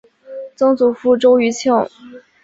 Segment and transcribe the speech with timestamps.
[0.55, 1.71] 曾祖父周余庆。